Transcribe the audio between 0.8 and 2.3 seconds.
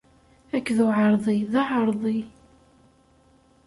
uɛerḍi, d aɛerḍi.